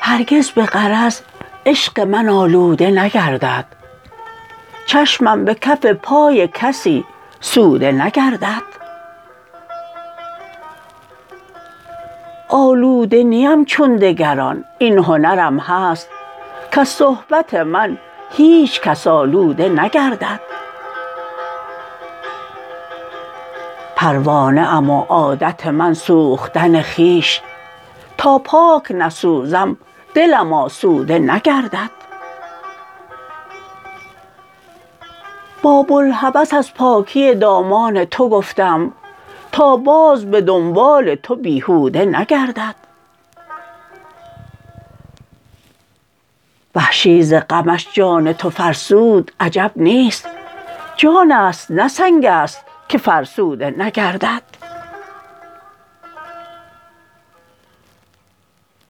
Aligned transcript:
هرگز 0.00 0.50
به 0.50 0.66
غرض 0.66 1.20
عشق 1.66 2.00
من 2.00 2.28
آلوده 2.28 2.90
نگردد. 2.90 3.64
چشمم 4.86 5.44
به 5.44 5.54
کف 5.54 5.86
پای 5.86 6.48
کسی 6.54 7.04
سوده 7.40 7.92
نگردد. 7.92 8.62
آلوده 12.48 13.22
نیم 13.22 13.64
چون 13.64 13.96
دگران 13.96 14.64
این 14.78 14.98
هنرم 14.98 15.58
هست 15.58 16.08
کز 16.78 16.88
صحبت 16.88 17.54
من 17.54 17.98
هیچ 18.30 18.80
کس 18.80 19.06
آلوده 19.06 19.68
نگردد. 19.68 20.40
پروانه 23.96 24.60
ام 24.60 24.90
و 24.90 25.02
عادت 25.02 25.66
من 25.66 25.94
سوختن 25.94 26.82
خویش 26.82 27.40
تا 28.18 28.38
پاک 28.38 28.86
نسوزم 28.90 29.76
دلم 30.14 30.52
آسوده 30.52 31.18
نگردد. 31.18 31.90
با 35.62 35.82
بوالهوس 35.82 36.54
از 36.54 36.74
پاکی 36.74 37.34
دامان 37.34 38.04
تو 38.04 38.28
گفتم 38.28 38.92
تا 39.52 39.76
باز 39.76 40.30
به 40.30 40.40
دنبال 40.40 41.14
تو 41.14 41.36
بیهوده 41.36 42.04
نگردد. 42.04 42.87
وحشی 46.78 47.22
ز 47.22 47.34
غمش 47.34 47.88
جان 47.92 48.32
تو 48.32 48.50
فرسود 48.50 49.32
عجب 49.40 49.72
نیست 49.76 50.28
جان 50.96 51.32
است 51.32 51.70
نه 51.70 51.88
سنگ 51.88 52.24
است 52.24 52.64
که 52.88 52.98
فرسوده 52.98 53.74
نگردد 53.78 54.42